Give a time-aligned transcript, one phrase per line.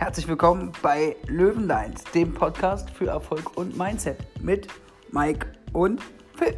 [0.00, 4.66] Herzlich willkommen bei Löwenlines, dem Podcast für Erfolg und Mindset mit
[5.12, 6.00] Mike und
[6.38, 6.56] Phil.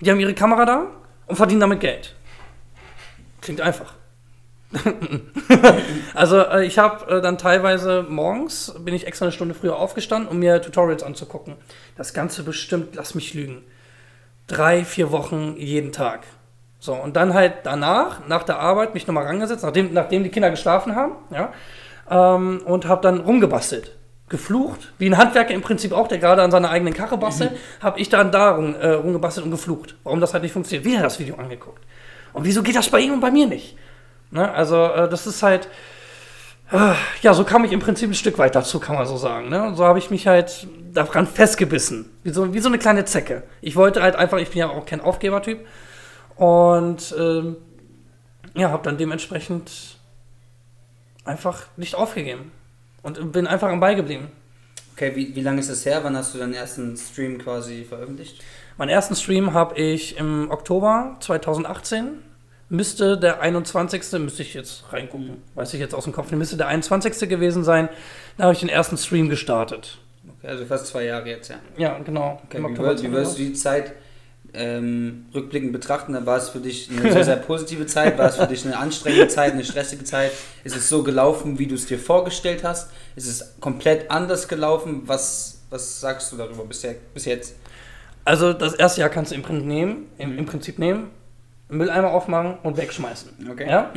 [0.00, 0.86] die haben ihre Kamera da
[1.26, 2.16] und verdienen damit Geld.
[3.42, 3.94] Klingt einfach.
[6.14, 10.28] also äh, ich habe äh, dann teilweise morgens, bin ich extra eine Stunde früher aufgestanden,
[10.28, 11.54] um mir Tutorials anzugucken.
[11.96, 13.62] Das Ganze bestimmt, lass mich lügen,
[14.46, 16.20] drei, vier Wochen jeden Tag.
[16.78, 20.50] So, und dann halt danach, nach der Arbeit, mich nochmal rangesetzt, nachdem, nachdem die Kinder
[20.50, 21.52] geschlafen haben, ja,
[22.10, 23.96] ähm, und habe dann rumgebastelt.
[24.28, 27.56] Geflucht, wie ein Handwerker im Prinzip auch, der gerade an seiner eigenen Karre bastelt, mhm.
[27.82, 29.96] habe ich dann da rum, äh, rumgebastelt und geflucht.
[30.02, 30.84] Warum das halt nicht funktioniert.
[30.84, 31.82] Wieder das Video angeguckt.
[32.32, 33.76] Und wieso geht das bei ihm und bei mir nicht?
[34.30, 34.50] Ne?
[34.50, 35.68] Also, äh, das ist halt.
[36.72, 39.48] Äh, ja, so kam ich im Prinzip ein Stück weit dazu, kann man so sagen.
[39.48, 39.74] Ne?
[39.74, 42.10] So habe ich mich halt daran festgebissen.
[42.22, 43.42] Wie so, wie so eine kleine Zecke.
[43.60, 45.66] Ich wollte halt einfach, ich bin ja auch kein Aufgebertyp.
[46.36, 47.56] Und ähm,
[48.54, 49.98] ja, habe dann dementsprechend
[51.24, 52.52] einfach nicht aufgegeben.
[53.02, 54.28] Und bin einfach am Ball geblieben.
[54.94, 56.00] Okay, wie, wie lange ist das her?
[56.02, 58.42] Wann hast du deinen ersten Stream quasi veröffentlicht?
[58.78, 62.22] Meinen ersten Stream habe ich im Oktober 2018.
[62.74, 64.18] Müsste der 21.
[64.20, 65.42] müsste ich jetzt reingucken, mhm.
[65.54, 67.28] weiß ich jetzt aus dem Kopf, müsste der 21.
[67.28, 67.88] gewesen sein.
[68.36, 69.98] Da habe ich den ersten Stream gestartet.
[70.38, 71.56] Okay, also fast zwei Jahre jetzt, ja.
[71.76, 72.42] Ja, genau.
[72.46, 73.92] Okay, wie, würdest, wie würdest du die Zeit
[74.54, 78.36] ähm, rückblickend betrachten, dann war es für dich eine sehr, sehr positive Zeit, war es
[78.36, 80.32] für dich eine anstrengende Zeit, eine stressige Zeit?
[80.64, 82.90] Ist es so gelaufen, wie du es dir vorgestellt hast?
[83.16, 85.02] Ist es komplett anders gelaufen?
[85.06, 87.54] Was, was sagst du darüber bis, bis jetzt?
[88.24, 91.10] Also das erste Jahr kannst du im Prinzip nehmen, im, im Prinzip nehmen,
[91.74, 93.48] Mülleimer aufmachen und wegschmeißen.
[93.50, 93.68] Okay.
[93.68, 93.90] Ja?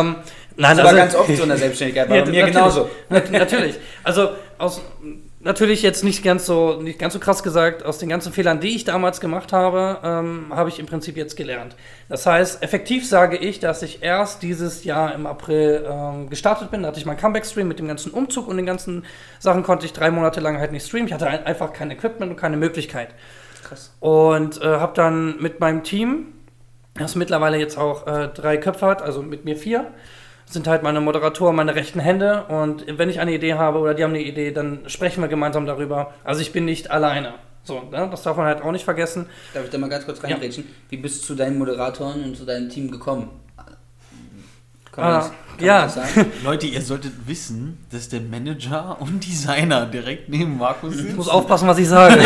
[0.00, 0.16] ähm,
[0.56, 2.90] nein, das also, war ganz oft so in der Selbstständigkeit, bei ja, mir natürlich, genauso.
[3.30, 3.78] Natürlich.
[4.04, 4.80] Also aus
[5.42, 8.76] natürlich jetzt nicht ganz so nicht ganz so krass gesagt, aus den ganzen Fehlern, die
[8.76, 11.74] ich damals gemacht habe, ähm, habe ich im Prinzip jetzt gelernt.
[12.08, 16.82] Das heißt, effektiv sage ich, dass ich erst dieses Jahr im April ähm, gestartet bin.
[16.82, 19.04] Da hatte ich meinen Comeback-Stream mit dem ganzen Umzug und den ganzen
[19.38, 21.08] Sachen konnte ich drei Monate lang halt nicht streamen.
[21.08, 23.08] Ich hatte einfach kein Equipment und keine Möglichkeit.
[23.64, 23.94] Krass.
[24.00, 26.26] Und äh, habe dann mit meinem Team,
[26.94, 29.86] das mittlerweile jetzt auch äh, drei Köpfe hat, also mit mir vier,
[30.46, 32.44] sind halt meine Moderatoren, meine rechten Hände.
[32.44, 35.64] Und wenn ich eine Idee habe oder die haben eine Idee, dann sprechen wir gemeinsam
[35.66, 36.12] darüber.
[36.24, 37.34] Also ich bin nicht alleine.
[37.64, 38.08] So, ne?
[38.10, 39.26] das darf man halt auch nicht vergessen.
[39.54, 40.64] Darf ich da mal ganz kurz reingrätschen?
[40.64, 40.70] Ja.
[40.90, 43.30] Wie bist du zu deinen Moderatoren und zu deinem Team gekommen?
[44.90, 45.82] Kann man, ah, das, kann ja.
[45.84, 46.32] das sagen?
[46.44, 51.10] Leute, ihr solltet wissen, dass der Manager und Designer direkt neben Markus sind.
[51.10, 52.20] Ich muss aufpassen, was ich sage.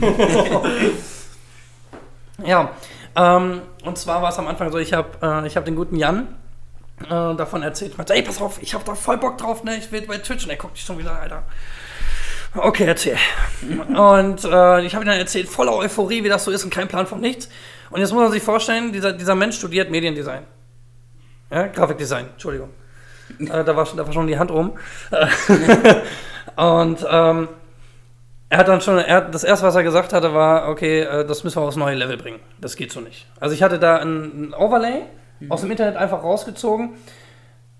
[2.44, 2.70] ja,
[3.16, 6.28] ähm, und zwar war es am Anfang so, ich habe äh, hab den guten Jan
[7.04, 7.92] äh, davon erzählt.
[7.92, 9.76] Ich meinte, ey, pass auf, ich habe da voll Bock drauf, ne?
[9.76, 10.44] Ich will bei Twitch.
[10.44, 11.44] Und er guckt dich schon wieder, Alter.
[12.54, 13.16] Okay, erzähl.
[13.62, 16.88] und äh, ich habe ihm dann erzählt, voller Euphorie, wie das so ist und kein
[16.88, 17.48] Plan von nichts.
[17.90, 20.44] Und jetzt muss man sich vorstellen, dieser, dieser Mensch studiert Mediendesign.
[21.50, 22.70] Ja, Grafikdesign, Entschuldigung.
[23.38, 24.78] äh, da, war schon, da war schon die Hand rum.
[26.56, 27.48] und ähm,
[28.48, 31.42] er hat dann schon, er, das erste, was er gesagt hatte, war, okay, äh, das
[31.44, 32.40] müssen wir aufs neue Level bringen.
[32.60, 33.26] Das geht so nicht.
[33.40, 35.02] Also ich hatte da ein, ein Overlay
[35.40, 35.50] mhm.
[35.50, 36.94] aus dem Internet einfach rausgezogen.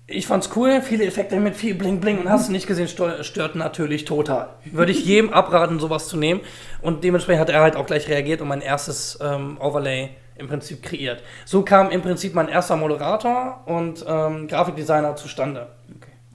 [0.09, 3.55] Ich fand's cool, viele Effekte mit viel Bling Bling und hast du nicht gesehen, stört
[3.55, 4.47] natürlich total.
[4.63, 6.39] Würde ich jedem abraten, sowas zu nehmen.
[6.81, 10.81] Und dementsprechend hat er halt auch gleich reagiert und mein erstes ähm, Overlay im Prinzip
[10.81, 11.23] kreiert.
[11.45, 15.67] So kam im Prinzip mein erster Moderator und ähm, Grafikdesigner zustande.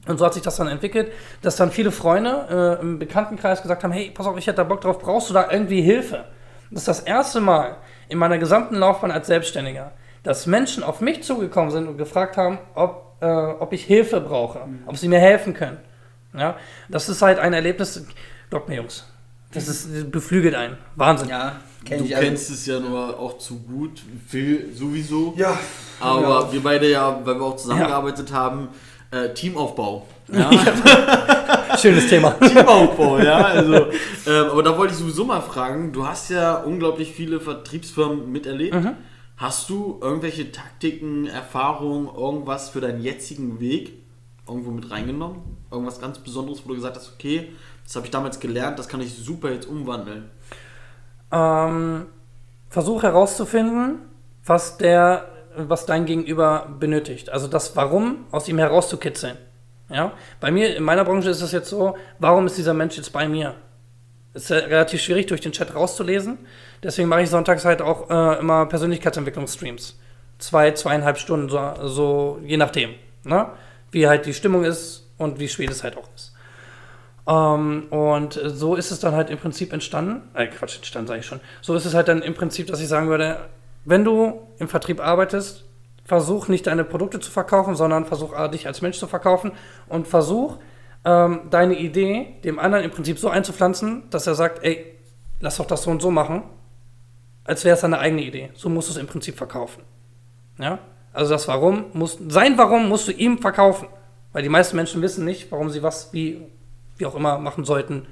[0.06, 3.84] Und so hat sich das dann entwickelt, dass dann viele Freunde äh, im Bekanntenkreis gesagt
[3.84, 6.24] haben, hey, pass auf, ich hätte da Bock drauf, brauchst du da irgendwie Hilfe?
[6.70, 7.76] Das ist das erste Mal
[8.08, 9.92] in meiner gesamten Laufbahn als Selbstständiger,
[10.22, 14.66] dass Menschen auf mich zugekommen sind und gefragt haben, ob, äh, ob ich Hilfe brauche,
[14.66, 14.82] mhm.
[14.86, 15.78] ob sie mir helfen können.
[16.34, 16.56] Ja,
[16.88, 18.06] das ist halt ein Erlebnis,
[18.48, 19.06] glaubt mir Jungs,
[19.52, 20.78] das ist, beflügelt einen.
[20.96, 21.28] Wahnsinn.
[21.28, 25.34] Ja, kenn du kennst es ja nur auch zu gut, Phil sowieso.
[25.36, 25.58] Ja.
[26.00, 26.52] Aber ja.
[26.52, 28.36] wir beide ja, weil wir auch zusammengearbeitet ja.
[28.36, 28.68] haben,
[29.12, 30.06] äh, Teamaufbau.
[30.32, 30.50] Ja.
[31.78, 32.30] Schönes Thema.
[32.32, 33.36] Teamaufbau, ja.
[33.36, 33.74] Also,
[34.26, 38.74] ähm, aber da wollte ich sowieso mal fragen, du hast ja unglaublich viele Vertriebsfirmen miterlebt.
[38.74, 38.96] Mhm.
[39.36, 43.92] Hast du irgendwelche Taktiken, Erfahrungen, irgendwas für deinen jetzigen Weg
[44.46, 45.42] irgendwo mit reingenommen?
[45.70, 47.50] Irgendwas ganz Besonderes, wo du gesagt hast, okay,
[47.84, 50.30] das habe ich damals gelernt, das kann ich super jetzt umwandeln?
[51.30, 52.06] Ähm,
[52.68, 53.98] versuch herauszufinden,
[54.44, 57.30] was der was dein Gegenüber benötigt.
[57.30, 59.36] Also das Warum aus ihm herauszukitzeln.
[59.88, 60.12] Ja?
[60.40, 63.28] Bei mir, in meiner Branche ist es jetzt so, warum ist dieser Mensch jetzt bei
[63.28, 63.54] mir?
[64.34, 66.38] Ist ja relativ schwierig durch den Chat rauszulesen.
[66.82, 69.98] Deswegen mache ich sonntags halt auch äh, immer Persönlichkeitsentwicklungsstreams.
[70.38, 72.94] Zwei, zweieinhalb Stunden, so, so je nachdem.
[73.24, 73.50] Ne?
[73.90, 76.32] Wie halt die Stimmung ist und wie spät es halt auch ist.
[77.28, 80.22] Ähm, und so ist es dann halt im Prinzip entstanden.
[80.34, 81.40] Äh, Quatsch, entstanden sage ich schon.
[81.60, 83.36] So ist es halt dann im Prinzip, dass ich sagen würde,
[83.84, 85.64] wenn du im Vertrieb arbeitest,
[86.04, 89.52] versuch nicht deine Produkte zu verkaufen, sondern versuch äh, dich als Mensch zu verkaufen
[89.88, 90.58] und versuch
[91.04, 94.94] ähm, deine Idee dem anderen im Prinzip so einzupflanzen, dass er sagt, ey,
[95.40, 96.42] lass doch das so und so machen,
[97.44, 98.50] als wäre es deine eigene Idee.
[98.54, 99.82] So musst du es im Prinzip verkaufen.
[100.58, 100.78] Ja?
[101.12, 103.88] Also das Warum muss, sein Warum musst du ihm verkaufen.
[104.32, 106.40] Weil die meisten Menschen wissen nicht, warum sie was, wie,
[106.96, 108.06] wie auch immer machen sollten.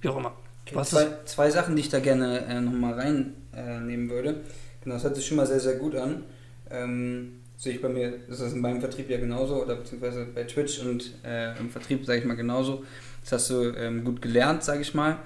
[0.00, 0.32] Wie auch immer.
[0.66, 4.40] Okay, zwei, zwei, Sachen, die ich da gerne äh, nochmal reinnehmen äh, würde.
[4.88, 6.24] Genau, das hört sich schon mal sehr, sehr gut an.
[6.70, 10.44] Ähm, sehe ich bei mir, das ist in meinem Vertrieb ja genauso, oder beziehungsweise bei
[10.44, 12.84] Twitch und äh, im Vertrieb, sage ich mal, genauso.
[13.22, 15.18] Das hast du ähm, gut gelernt, sage ich mal.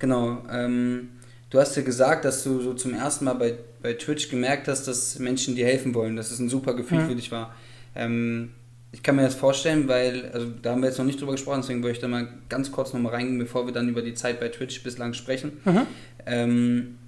[0.00, 0.42] Genau.
[0.50, 1.10] Ähm,
[1.50, 4.88] du hast ja gesagt, dass du so zum ersten Mal bei, bei Twitch gemerkt hast,
[4.88, 7.06] dass Menschen dir helfen wollen, dass es ein super Gefühl mhm.
[7.06, 7.54] für dich war.
[7.94, 8.50] Ähm,
[8.90, 11.60] ich kann mir das vorstellen, weil, also da haben wir jetzt noch nicht drüber gesprochen,
[11.60, 14.40] deswegen würde ich da mal ganz kurz nochmal reingehen, bevor wir dann über die Zeit
[14.40, 15.60] bei Twitch bislang sprechen.
[15.64, 15.86] Mhm.
[16.26, 16.98] Ähm,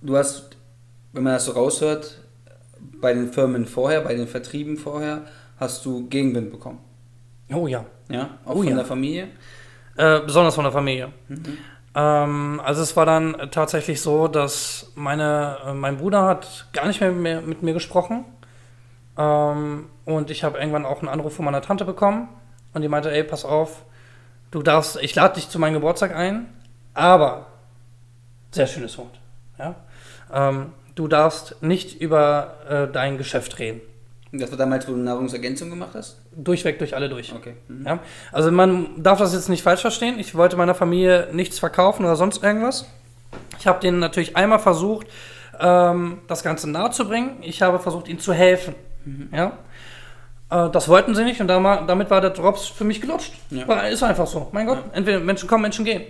[0.00, 0.55] du hast,
[1.16, 2.18] wenn man das so raushört,
[3.00, 5.22] bei den Firmen vorher, bei den Vertrieben vorher,
[5.58, 6.78] hast du Gegenwind bekommen.
[7.50, 7.86] Oh ja.
[8.10, 8.76] Ja, auch oh, von ja.
[8.76, 9.28] der Familie?
[9.96, 11.12] Äh, besonders von der Familie.
[11.28, 11.58] Mhm.
[11.94, 17.00] Ähm, also es war dann tatsächlich so, dass meine, äh, mein Bruder hat gar nicht
[17.00, 18.26] mehr mit mir, mit mir gesprochen
[19.16, 22.28] ähm, und ich habe irgendwann auch einen Anruf von meiner Tante bekommen
[22.74, 23.86] und die meinte, ey, pass auf,
[24.50, 26.52] du darfst, ich lade dich zu meinem Geburtstag ein,
[26.92, 27.46] aber,
[28.50, 29.18] sehr schönes Wort,
[29.58, 29.76] ja,
[30.30, 33.80] ähm, du darfst nicht über äh, dein Geschäft reden.
[34.32, 36.18] Das war damals, wo du Nahrungsergänzung gemacht hast?
[36.34, 37.32] Durchweg durch alle durch.
[37.32, 37.54] Okay.
[37.68, 37.86] Mhm.
[37.86, 37.98] Ja?
[38.32, 40.18] Also man darf das jetzt nicht falsch verstehen.
[40.18, 42.86] Ich wollte meiner Familie nichts verkaufen oder sonst irgendwas.
[43.58, 45.06] Ich habe denen natürlich einmal versucht,
[45.60, 47.36] ähm, das Ganze nahe zu bringen.
[47.42, 48.74] Ich habe versucht, ihnen zu helfen.
[49.04, 49.28] Mhm.
[49.32, 49.58] Ja?
[50.50, 53.32] Äh, das wollten sie nicht und damit war der Drops für mich gelutscht.
[53.50, 53.66] Ja.
[53.68, 54.48] War, ist einfach so.
[54.52, 54.92] Mein Gott, ja.
[54.94, 56.02] entweder Menschen kommen, Menschen gehen.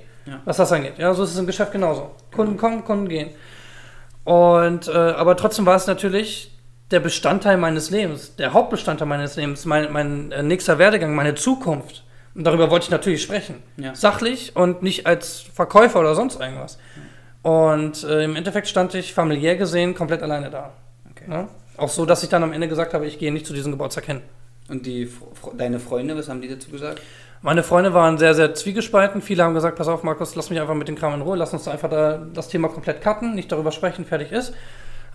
[0.44, 0.94] Was das angeht.
[0.99, 2.11] Ja, so ist es im Geschäft genauso.
[2.35, 3.31] Kunden kommen, Kunden gehen.
[4.26, 6.50] Und, äh, aber trotzdem war es natürlich
[6.90, 12.02] der Bestandteil meines Lebens, der Hauptbestandteil meines Lebens, mein, mein äh, nächster Werdegang, meine Zukunft.
[12.34, 13.62] Und darüber wollte ich natürlich sprechen.
[13.76, 13.94] Ja.
[13.94, 16.76] Sachlich und nicht als Verkäufer oder sonst irgendwas.
[17.43, 20.73] Und äh, im Endeffekt stand ich familiär gesehen komplett alleine da.
[21.12, 21.31] Okay.
[21.31, 21.49] Ja?
[21.76, 24.06] Auch so, dass ich dann am Ende gesagt habe, ich gehe nicht zu diesem Geburtstag
[24.06, 24.23] hin.
[24.69, 25.08] Und die,
[25.56, 27.00] deine Freunde, was haben die dazu gesagt?
[27.43, 29.23] Meine Freunde waren sehr, sehr zwiegespalten.
[29.23, 31.53] Viele haben gesagt, pass auf, Markus, lass mich einfach mit dem Kram in Ruhe, lass
[31.53, 34.55] uns da einfach da das Thema komplett cutten, nicht darüber sprechen, fertig ist.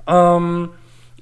[0.07, 0.69] Ähm,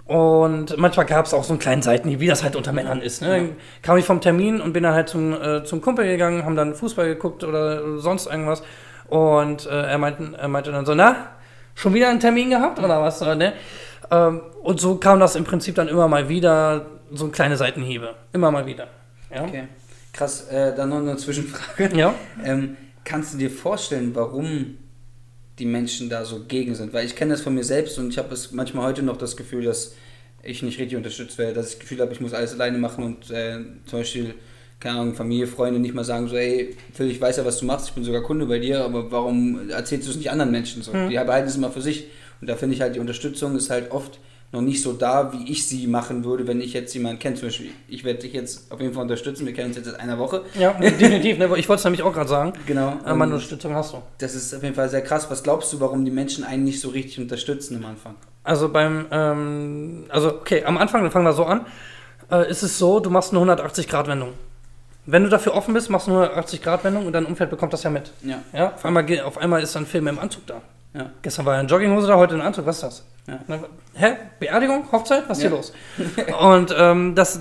[0.05, 3.21] und manchmal gab es auch so einen kleinen Seitenhieb, wie das halt unter Männern ist.
[3.21, 3.37] Ne?
[3.37, 3.43] Ja.
[3.83, 6.73] Kam ich vom Termin und bin dann halt zum, äh, zum Kumpel gegangen, haben dann
[6.73, 8.63] Fußball geguckt oder sonst irgendwas.
[9.07, 11.15] Und äh, er, meinte, er meinte dann so, na,
[11.75, 13.21] schon wieder einen Termin gehabt oder was?
[13.21, 13.53] Ne?
[14.11, 18.15] Ähm, und so kam das im Prinzip dann immer mal wieder, so kleine Seitenhiebe.
[18.33, 18.87] Immer mal wieder.
[19.33, 19.43] Ja?
[19.43, 19.67] Okay.
[20.13, 21.95] Krass, äh, dann noch eine Zwischenfrage.
[21.95, 22.15] Ja.
[22.43, 24.77] Ähm, kannst du dir vorstellen, warum
[25.57, 26.93] die Menschen da so gegen sind?
[26.93, 29.63] Weil ich kenne das von mir selbst und ich habe manchmal heute noch das Gefühl,
[29.65, 29.93] dass
[30.41, 33.03] ich nicht richtig unterstützt werde, dass ich das Gefühl habe, ich muss alles alleine machen
[33.03, 34.35] und äh, zum Beispiel,
[34.79, 37.65] keine Ahnung, Familie, Freunde nicht mal sagen so, ey, Phil, ich weiß ja, was du
[37.65, 40.81] machst, ich bin sogar Kunde bei dir, aber warum erzählst du es nicht anderen Menschen
[40.81, 40.93] so?
[40.93, 41.09] Mhm.
[41.09, 42.07] Die behalten es immer für sich.
[42.39, 44.19] Und da finde ich halt, die Unterstützung ist halt oft
[44.51, 47.35] noch nicht so da, wie ich sie machen würde, wenn ich jetzt jemanden kenne.
[47.35, 49.45] Zum Beispiel, ich werde dich jetzt auf jeden Fall unterstützen.
[49.45, 50.43] Wir kennen uns jetzt seit einer Woche.
[50.57, 51.37] Ja, definitiv.
[51.37, 51.45] Ne?
[51.57, 52.53] Ich wollte es nämlich auch gerade sagen.
[52.65, 52.97] Genau.
[53.05, 54.01] Äh, meine Unterstützung hast du.
[54.17, 55.29] Das ist auf jeden Fall sehr krass.
[55.29, 58.15] Was glaubst du, warum die Menschen einen nicht so richtig unterstützen am Anfang?
[58.43, 61.67] Also beim, ähm, also okay, am Anfang, dann fangen wir so an,
[62.31, 64.33] äh, ist es so, du machst eine 180-Grad-Wendung.
[65.05, 67.91] Wenn du dafür offen bist, machst du eine 180-Grad-Wendung und dein Umfeld bekommt das ja
[67.91, 68.11] mit.
[68.23, 68.39] Ja.
[68.53, 68.73] ja?
[68.73, 70.61] Auf, einmal, auf einmal ist dann Film im Anzug da.
[70.93, 71.11] Ja.
[71.21, 73.03] Gestern war er in Jogginghose da, heute in Anzug, was ist das?
[73.29, 73.59] Ja.
[73.93, 74.15] Hä?
[74.39, 74.91] Beerdigung?
[74.91, 75.23] Hochzeit?
[75.27, 75.73] Was ist hier los?
[76.39, 77.39] Und ähm, das,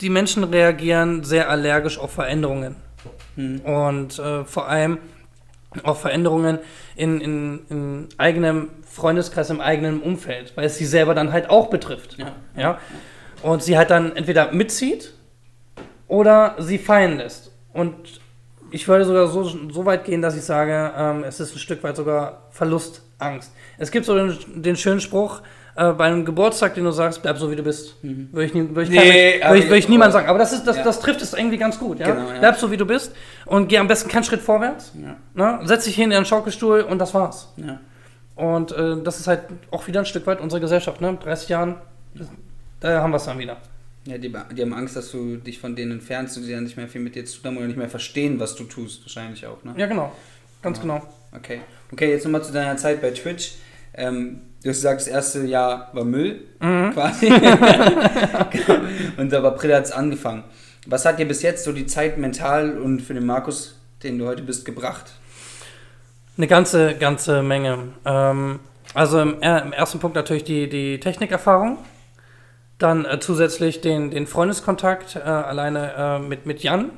[0.00, 2.76] die Menschen reagieren sehr allergisch auf Veränderungen.
[3.36, 3.60] Hm.
[3.60, 4.98] Und äh, vor allem
[5.82, 6.58] auf Veränderungen
[6.96, 11.68] in, in, in, eigenem Freundeskreis, im eigenen Umfeld, weil es sie selber dann halt auch
[11.68, 12.16] betrifft.
[12.18, 12.32] Ja.
[12.56, 12.78] ja?
[13.42, 15.12] Und sie halt dann entweder mitzieht
[16.06, 17.52] oder sie fallen lässt.
[17.72, 18.20] Und
[18.70, 21.82] ich würde sogar so, so weit gehen, dass ich sage, ähm, es ist ein Stück
[21.82, 23.52] weit sogar Verlustangst.
[23.78, 25.42] Es gibt so den, den schönen Spruch,
[25.78, 28.02] äh, bei einem Geburtstag, den du sagst, bleib so wie du bist.
[28.02, 28.30] Mhm.
[28.32, 30.26] Würde ich, nie, würd ich, nee, würd ich, würd ich niemand sagen.
[30.26, 30.82] Aber das, ist, das, ja.
[30.82, 32.00] das trifft es irgendwie ganz gut.
[32.00, 32.10] Ja?
[32.10, 32.38] Genau, ja?
[32.40, 33.14] Bleib so wie du bist
[33.46, 34.92] und geh am besten keinen Schritt vorwärts.
[35.34, 35.60] Ne?
[35.62, 37.54] Setz dich hin in einen Schaukelstuhl und das war's.
[38.34, 41.00] Und äh, das ist halt auch wieder ein Stück weit unsere Gesellschaft.
[41.00, 41.16] Ne?
[41.22, 41.76] 30 Jahren,
[42.80, 43.58] da haben wir es dann wieder.
[44.06, 46.76] Ja, die, die, haben Angst, dass du dich von denen entfernst und sie dann nicht
[46.76, 49.46] mehr viel mit dir zu tun haben oder nicht mehr verstehen, was du tust, wahrscheinlich
[49.46, 49.74] auch, ne?
[49.76, 50.12] Ja, genau.
[50.62, 51.00] Ganz genau.
[51.00, 51.12] genau.
[51.32, 51.60] Okay.
[51.92, 53.54] Okay, jetzt nochmal zu deiner Zeit bei Twitch.
[53.94, 56.92] Ähm, du hast gesagt, das erste Jahr war Müll, mhm.
[56.92, 57.26] quasi.
[59.16, 60.44] und aber April hat es angefangen.
[60.86, 64.26] Was hat dir bis jetzt so die Zeit mental und für den Markus den du
[64.26, 65.12] heute bist, gebracht?
[66.36, 67.94] Eine ganze, ganze Menge.
[68.04, 68.60] Ähm,
[68.94, 71.78] also im, äh, im, ersten Punkt natürlich die, die Technikerfahrung.
[72.78, 76.90] Dann äh, zusätzlich den, den Freundeskontakt äh, alleine äh, mit, mit Jan.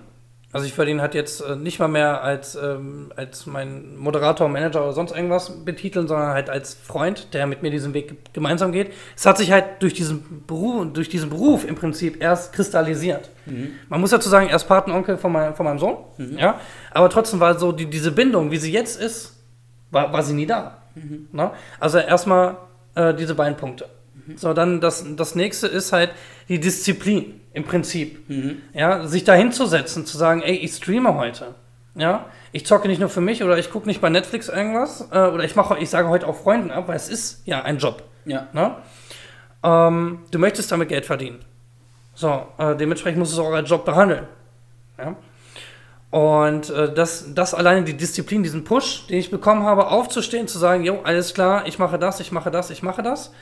[0.52, 4.48] Also ich würde ihn halt jetzt äh, nicht mal mehr als, ähm, als mein Moderator,
[4.48, 8.72] Manager oder sonst irgendwas betiteln, sondern halt als Freund, der mit mir diesen Weg gemeinsam
[8.72, 8.92] geht.
[9.16, 13.30] Es hat sich halt durch diesen Beruf, durch diesen Beruf im Prinzip erst kristallisiert.
[13.46, 13.70] Mhm.
[13.88, 15.98] Man muss dazu sagen, er ist Patenonkel von, mein, von meinem Sohn.
[16.18, 16.36] Mhm.
[16.36, 16.58] Ja?
[16.90, 19.36] Aber trotzdem war so die, diese Bindung, wie sie jetzt ist,
[19.92, 20.78] war, war sie nie da.
[20.96, 21.28] Mhm.
[21.30, 21.52] Ne?
[21.78, 22.56] Also erstmal
[22.96, 23.86] äh, diese beiden Punkte.
[24.36, 26.10] So, dann das, das nächste ist halt
[26.48, 28.28] die Disziplin im Prinzip.
[28.28, 28.58] Mhm.
[28.72, 31.54] Ja, sich da hinzusetzen, zu sagen, ey, ich streame heute.
[31.94, 35.18] Ja, ich zocke nicht nur für mich oder ich gucke nicht bei Netflix irgendwas äh,
[35.18, 38.02] oder ich mache, ich sage heute auch Freunden ab, weil es ist ja ein Job.
[38.24, 38.48] Ja.
[38.52, 38.76] Ne?
[39.62, 41.40] Ähm, du möchtest damit Geld verdienen.
[42.14, 44.26] So, äh, dementsprechend musst du es auch als Job behandeln.
[44.98, 45.16] Ja?
[46.10, 50.58] Und äh, das, das alleine die Disziplin, diesen Push, den ich bekommen habe, aufzustehen, zu
[50.58, 53.32] sagen, jo, alles klar, ich mache das, ich mache das, ich mache das.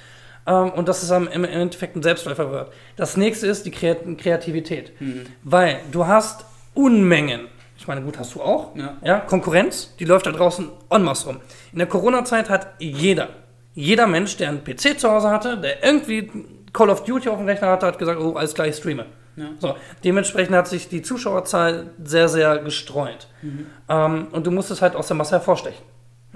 [0.49, 2.73] Ähm, und dass es am, im Endeffekt ein Selbstläufer wird.
[2.97, 4.99] Das nächste ist die Kreativität.
[5.01, 5.27] Mhm.
[5.43, 7.49] Weil du hast Unmengen.
[7.77, 8.75] Ich meine, gut, hast du auch.
[8.75, 8.97] Ja.
[9.05, 9.21] ja.
[9.21, 11.37] Konkurrenz, die läuft da draußen en masse rum.
[11.73, 13.29] In der Corona-Zeit hat jeder,
[13.75, 16.31] jeder Mensch, der einen PC zu Hause hatte, der irgendwie
[16.73, 19.07] Call of Duty auf dem Rechner hatte, hat gesagt, oh, alles gleich streame.
[19.37, 19.51] Ja.
[19.59, 23.29] So, dementsprechend hat sich die Zuschauerzahl sehr, sehr gestreut.
[23.43, 23.67] Mhm.
[23.89, 25.85] Ähm, und du musst es halt aus der Masse hervorstechen.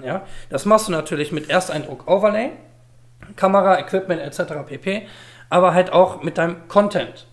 [0.03, 0.21] Ja?
[0.49, 2.51] Das machst du natürlich mit Ersteindruck Overlay,
[3.35, 4.53] Kamera, Equipment etc.
[4.65, 5.07] pp.
[5.49, 7.27] Aber halt auch mit deinem Content.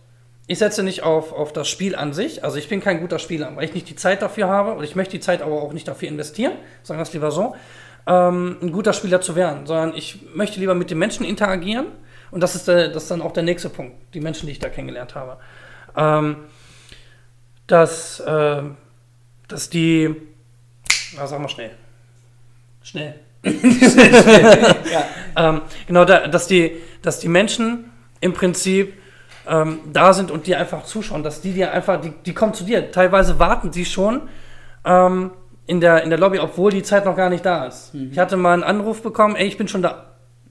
[0.46, 2.42] Ich setze nicht auf, auf das Spiel an sich.
[2.42, 4.96] Also ich bin kein guter Spieler, weil ich nicht die Zeit dafür habe und ich
[4.96, 7.54] möchte die Zeit aber auch nicht dafür investieren, sagen wir es lieber so,
[8.06, 11.86] ähm, ein guter Spieler zu werden, sondern ich möchte lieber mit den Menschen interagieren
[12.30, 14.58] und das ist, der, das ist dann auch der nächste Punkt, die Menschen, die ich
[14.58, 15.38] da kennengelernt habe.
[15.96, 16.36] Ähm,
[17.66, 18.62] dass, äh,
[19.46, 20.14] dass die,
[21.16, 21.70] na, sag mal schnell,
[22.82, 23.14] schnell.
[24.92, 25.04] ja.
[25.36, 28.94] ähm, genau, da, dass, die, dass die Menschen im Prinzip
[29.48, 32.64] ähm, da sind und dir einfach zuschauen, dass die dir einfach, die, die kommen zu
[32.64, 32.90] dir.
[32.90, 34.22] Teilweise warten sie schon
[34.84, 35.30] ähm,
[35.66, 37.94] in, der, in der Lobby, obwohl die Zeit noch gar nicht da ist.
[37.94, 38.10] Mhm.
[38.12, 40.06] Ich hatte mal einen Anruf bekommen, ey, ich bin schon da.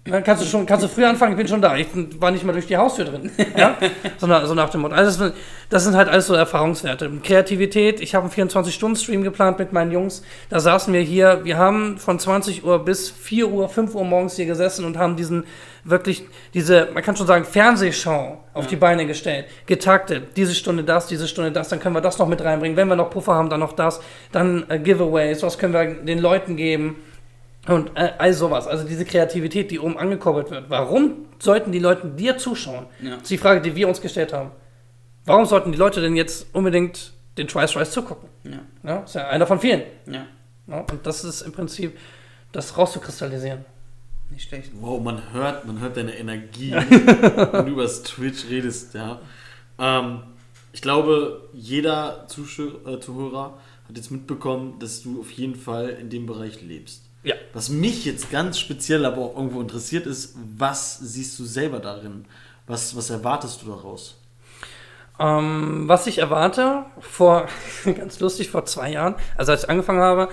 [0.09, 1.75] Dann kannst du schon, kannst du früh anfangen, ich bin schon da.
[1.75, 1.87] Ich
[2.19, 3.31] war nicht mal durch die Haustür drin.
[3.57, 3.75] Ja?
[4.17, 4.95] so, nach, so nach dem Motto.
[4.95, 5.33] Also das,
[5.69, 7.09] das, sind halt alles so Erfahrungswerte.
[7.23, 10.21] Kreativität, ich habe einen 24-Stunden-Stream geplant mit meinen Jungs.
[10.49, 14.35] Da saßen wir hier, wir haben von 20 Uhr bis 4 Uhr, 5 Uhr morgens
[14.35, 15.45] hier gesessen und haben diesen
[15.83, 16.23] wirklich,
[16.53, 18.69] diese, man kann schon sagen, Fernsehschau auf ja.
[18.69, 19.45] die Beine gestellt.
[19.65, 20.37] Getaktet.
[20.37, 22.77] Diese Stunde das, diese Stunde das, dann können wir das noch mit reinbringen.
[22.77, 23.99] Wenn wir noch Puffer haben, dann noch das.
[24.31, 26.97] Dann äh, Giveaways, was können wir den Leuten geben
[27.67, 30.69] und äh, all sowas, also diese Kreativität, die oben angekoppelt wird.
[30.69, 32.85] Warum sollten die Leute dir zuschauen?
[33.01, 33.11] Ja.
[33.11, 34.51] Das ist die Frage, die wir uns gestellt haben.
[35.25, 38.29] Warum sollten die Leute denn jetzt unbedingt den Twice Rise zugucken?
[38.43, 38.59] Ja.
[38.83, 38.99] ja.
[39.01, 39.83] Ist ja einer von vielen.
[40.07, 40.25] Ja.
[40.67, 40.79] ja.
[40.79, 41.97] Und das ist im Prinzip,
[42.51, 43.65] das rauszukristallisieren.
[44.31, 44.71] Nicht schlecht.
[44.79, 46.71] Wow, man hört, man hört deine Energie,
[47.51, 49.19] wenn du über das Twitch redest, ja.
[49.79, 50.21] Ähm,
[50.71, 56.09] ich glaube, jeder Zuschauer, äh, Zuhörer hat jetzt mitbekommen, dass du auf jeden Fall in
[56.09, 57.08] dem Bereich lebst.
[57.23, 57.35] Ja.
[57.53, 62.25] Was mich jetzt ganz speziell aber auch irgendwo interessiert ist, was siehst du selber darin?
[62.67, 64.17] Was, was erwartest du daraus?
[65.19, 67.47] Ähm, was ich erwarte, vor,
[67.85, 70.29] ganz lustig, vor zwei Jahren, also als ich angefangen habe,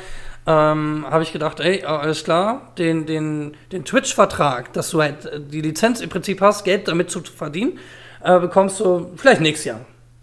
[0.47, 5.61] ähm, habe ich gedacht, ey, alles klar, den, den, den Twitch-Vertrag, dass du halt die
[5.61, 7.81] Lizenz im Prinzip hast, Geld damit zu verdienen,
[8.23, 9.81] äh, bekommst du vielleicht nächstes Jahr.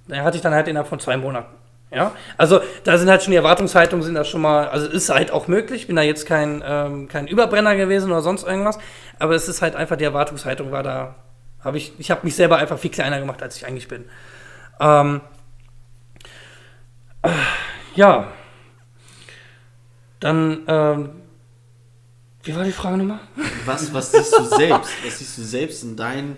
[0.08, 1.54] Der hatte ich dann halt innerhalb von zwei Monaten.
[1.94, 5.32] Ja, also da sind halt schon die Erwartungshaltungen sind da schon mal, also ist halt
[5.32, 8.80] auch möglich, bin da jetzt kein, ähm, kein Überbrenner gewesen oder sonst irgendwas,
[9.20, 11.16] aber es ist halt einfach, die Erwartungshaltung war da,
[11.64, 14.06] habe ich, ich habe mich selber einfach viel kleiner gemacht, als ich eigentlich bin.
[14.80, 15.22] Ähm,
[17.22, 17.30] äh,
[17.96, 18.28] ja,
[20.20, 21.10] dann, ähm,
[22.42, 23.20] wie war die Frage nochmal?
[23.66, 24.92] Was, was siehst du selbst?
[25.06, 26.38] Was siehst du selbst in deinen,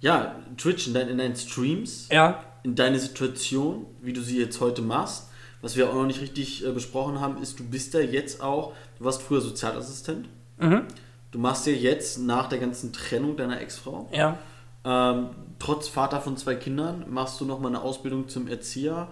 [0.00, 2.08] ja, Twitch, in, dein, in deinen Streams?
[2.12, 5.30] Ja in deine Situation, wie du sie jetzt heute machst.
[5.62, 8.74] Was wir auch noch nicht richtig äh, besprochen haben, ist, du bist ja jetzt auch,
[8.98, 10.28] du warst früher Sozialassistent.
[10.58, 10.82] Mhm.
[11.30, 14.38] Du machst ja jetzt nach der ganzen Trennung deiner Ex-Frau, ja.
[14.84, 19.08] ähm, trotz Vater von zwei Kindern, machst du nochmal eine Ausbildung zum Erzieher.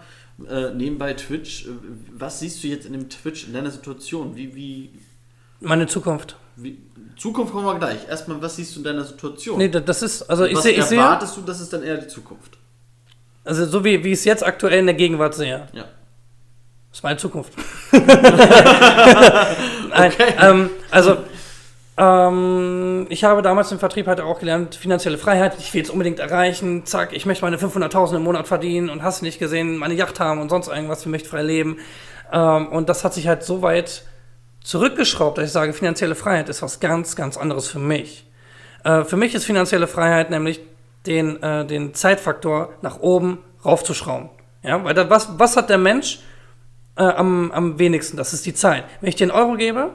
[0.49, 1.67] Äh, nebenbei Twitch.
[1.67, 1.71] Äh,
[2.13, 4.37] was siehst du jetzt in dem Twitch, in deiner Situation?
[4.37, 4.91] Wie, wie
[5.61, 6.37] Meine Zukunft.
[6.57, 6.79] Wie,
[7.17, 8.07] Zukunft kommen wir gleich.
[8.07, 9.57] Erstmal, was siehst du in deiner Situation?
[9.57, 10.79] Nee, das ist, also ich sehe.
[10.79, 12.59] Was erwartest du, das ist dann eher die Zukunft?
[13.47, 15.69] Also so wie, wie ich es jetzt aktuell in der Gegenwart sehe.
[15.73, 15.85] Ja.
[16.91, 17.53] Das ist meine Zukunft.
[17.93, 18.13] Nein,
[20.13, 20.35] okay.
[20.41, 21.17] ähm, also
[21.99, 26.19] ähm, ich habe damals im Vertrieb halt auch gelernt, finanzielle Freiheit, ich will es unbedingt
[26.19, 30.21] erreichen, zack, ich möchte meine 500.000 im Monat verdienen und hast nicht gesehen, meine Yacht
[30.21, 31.79] haben und sonst irgendwas, ich möchte frei leben.
[32.33, 34.03] Ähm, und das hat sich halt so weit
[34.63, 38.27] zurückgeschraubt, dass ich sage, finanzielle Freiheit ist was ganz, ganz anderes für mich.
[38.85, 40.61] Äh, für mich ist finanzielle Freiheit nämlich
[41.07, 44.31] den, äh, den Zeitfaktor nach oben raufzuschrauben.
[44.63, 46.21] Ja, weil da, was, was hat der Mensch
[46.97, 48.17] äh, am, am wenigsten?
[48.17, 48.85] Das ist die Zeit.
[49.01, 49.91] Wenn ich dir einen Euro gebe,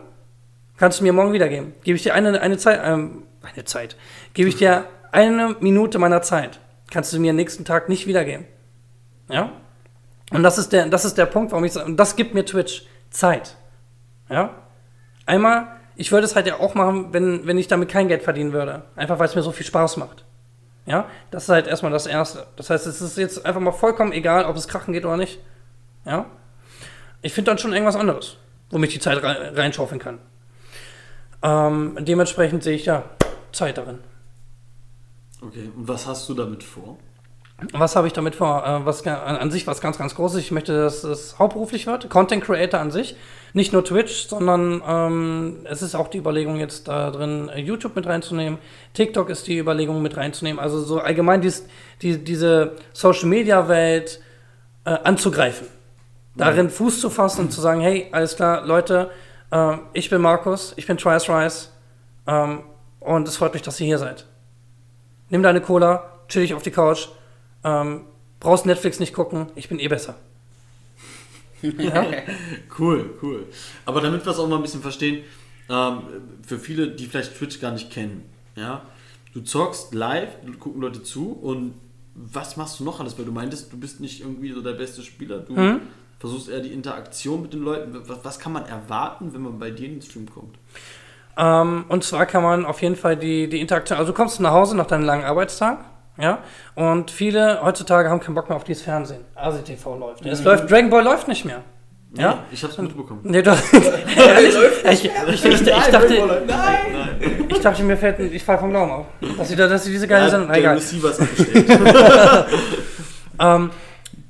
[0.77, 1.73] kannst du mir morgen wiedergeben.
[1.83, 3.95] Gebe ich dir eine, eine Zeit, ähm, eine Zeit,
[4.33, 8.45] gebe ich dir eine Minute meiner Zeit, kannst du mir nächsten Tag nicht wiedergeben.
[9.29, 9.51] Ja?
[10.31, 12.45] Und das ist der, das ist der Punkt, warum ich sage, und das gibt mir
[12.45, 13.57] Twitch Zeit.
[14.29, 14.51] Ja?
[15.25, 18.53] Einmal, ich würde es halt ja auch machen, wenn, wenn ich damit kein Geld verdienen
[18.53, 18.83] würde.
[18.95, 20.25] Einfach weil es mir so viel Spaß macht.
[20.85, 22.47] Ja, das ist halt erstmal das Erste.
[22.55, 25.39] Das heißt, es ist jetzt einfach mal vollkommen egal, ob es krachen geht oder nicht.
[26.05, 26.25] Ja,
[27.21, 28.37] ich finde dann schon irgendwas anderes,
[28.71, 30.19] womit ich die Zeit reinschaufeln kann.
[31.43, 33.03] Ähm, dementsprechend sehe ich ja
[33.51, 33.99] Zeit darin.
[35.41, 36.97] Okay, und was hast du damit vor?
[37.73, 38.65] Was habe ich damit vor?
[38.65, 40.39] Äh, was an sich was ganz, ganz Großes.
[40.39, 42.09] Ich möchte, dass es hauptberuflich wird.
[42.09, 43.15] Content Creator an sich.
[43.53, 47.95] Nicht nur Twitch, sondern ähm, es ist auch die Überlegung, jetzt da drin äh, YouTube
[47.95, 48.59] mit reinzunehmen.
[48.93, 50.59] TikTok ist die Überlegung mit reinzunehmen.
[50.59, 51.65] Also so allgemein dies,
[52.01, 54.21] die, diese Social Media Welt
[54.85, 55.67] äh, anzugreifen.
[56.35, 56.71] Darin mhm.
[56.71, 59.11] Fuß zu fassen und zu sagen, hey, alles klar, Leute,
[59.51, 61.71] äh, ich bin Markus, ich bin Trice Rice
[62.27, 62.63] ähm,
[62.99, 64.25] und es freut mich, dass ihr hier seid.
[65.29, 67.09] Nimm deine Cola, chill dich auf die Couch,
[67.63, 68.05] ähm,
[68.39, 70.15] brauchst Netflix nicht gucken, ich bin eh besser.
[71.61, 72.05] Ja?
[72.77, 73.47] Cool, cool.
[73.85, 75.23] Aber damit wir es auch mal ein bisschen verstehen,
[75.69, 76.01] ähm,
[76.45, 78.23] für viele, die vielleicht Twitch gar nicht kennen,
[78.55, 78.81] ja,
[79.33, 81.73] du zockst live, gucken Leute zu und
[82.15, 83.17] was machst du noch alles?
[83.17, 85.81] Weil du meintest, du bist nicht irgendwie so der beste Spieler, du mhm.
[86.19, 87.95] versuchst eher die Interaktion mit den Leuten.
[88.07, 90.57] Was, was, kann man erwarten, wenn man bei dir in den Stream kommt?
[91.37, 94.51] Ähm, und zwar kann man auf jeden Fall die, die Interaktion, also du kommst nach
[94.51, 95.85] Hause nach deinem langen Arbeitstag
[96.21, 96.39] ja?
[96.75, 99.25] Und viele heutzutage haben keinen Bock mehr auf dieses Fernsehen.
[99.35, 100.23] ASI-TV läuft.
[100.23, 100.31] Mhm.
[100.31, 101.63] Es läuft, Dragon Ball läuft nicht mehr.
[102.13, 102.33] Ja?
[102.33, 103.21] Nee, ich hab's mitbekommen.
[103.23, 103.57] Nee, doch.
[104.91, 107.45] Ich, ich, ich, ich, dachte, nein.
[107.47, 109.05] ich dachte, mir fällt, ich fall vom Glauben auf.
[109.37, 110.81] Dass sie, dass sie diese geile ja, Sendung, egal.
[113.39, 113.69] ähm,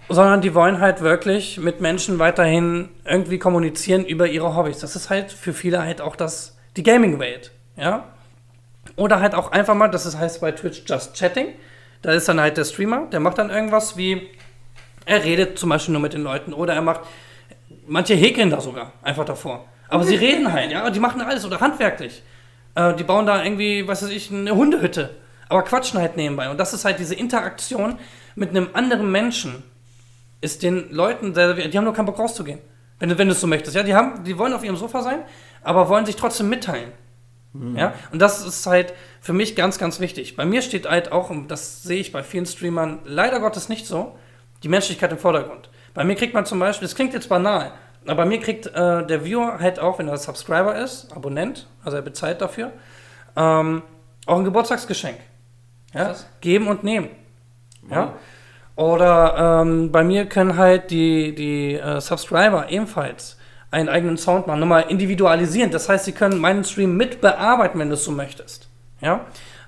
[0.10, 4.80] sondern die wollen halt wirklich mit Menschen weiterhin irgendwie kommunizieren über ihre Hobbys.
[4.80, 8.04] Das ist halt für viele halt auch das, die Gaming-Welt, ja.
[8.95, 11.47] Oder halt auch einfach mal, das heißt bei Twitch Just Chatting,
[12.02, 14.30] da ist dann halt der Streamer, der macht dann irgendwas wie,
[15.06, 17.02] er redet zum Beispiel nur mit den Leuten oder er macht,
[17.88, 19.66] manche häkeln da sogar einfach davor.
[19.88, 22.24] Aber sie reden halt, ja, die machen alles oder handwerklich.
[22.76, 25.10] Äh, die bauen da irgendwie, was weiß ich, eine Hundehütte.
[25.50, 26.50] Aber quatschen halt nebenbei.
[26.50, 28.00] Und das ist halt diese Interaktion
[28.36, 29.64] mit einem anderen Menschen.
[30.40, 32.60] Ist den Leuten sehr, die haben nur keinen Bock rauszugehen.
[33.00, 33.76] Wenn du, wenn du es so möchtest.
[33.76, 35.20] Ja, die haben, die wollen auf ihrem Sofa sein,
[35.62, 36.92] aber wollen sich trotzdem mitteilen.
[37.54, 37.78] Mhm.
[37.78, 40.36] Ja, und das ist halt für mich ganz, ganz wichtig.
[40.36, 43.86] Bei mir steht halt auch, und das sehe ich bei vielen Streamern leider Gottes nicht
[43.86, 44.18] so,
[44.64, 45.70] die Menschlichkeit im Vordergrund.
[45.94, 47.74] Bei mir kriegt man zum Beispiel, das klingt jetzt banal,
[48.06, 51.98] aber bei mir kriegt äh, der Viewer halt auch, wenn er Subscriber ist, Abonnent, also
[51.98, 52.72] er bezahlt dafür,
[53.36, 53.84] ähm,
[54.26, 55.18] auch ein Geburtstagsgeschenk.
[55.94, 56.16] Ja?
[56.40, 57.10] Geben und nehmen.
[57.84, 57.92] Wow.
[57.92, 58.14] Ja?
[58.76, 63.38] Oder ähm, bei mir können halt die, die äh, Subscriber ebenfalls
[63.71, 65.71] einen eigenen Sound machen, nochmal individualisieren.
[65.71, 68.67] Das heißt, sie können meinen Stream mit bearbeiten, wenn du es so möchtest.
[68.99, 69.25] Ja?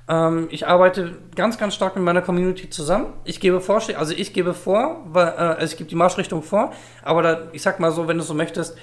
[0.09, 3.13] Ähm, ich arbeite ganz, ganz stark mit meiner Community zusammen.
[3.23, 6.73] Ich gebe Vorschläge, also ich gebe vor, weil, äh, also ich gebe die Marschrichtung vor,
[7.01, 8.77] aber da, ich sag mal so, wenn du so möchtest,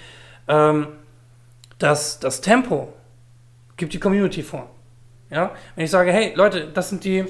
[0.49, 0.89] ähm,
[1.79, 2.93] das, das Tempo
[3.77, 4.71] gibt die Community vor.
[5.29, 5.51] Ja?
[5.77, 7.27] Wenn ich sage, hey Leute, das sind die,